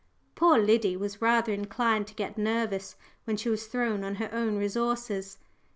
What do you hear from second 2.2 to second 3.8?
nervous when she was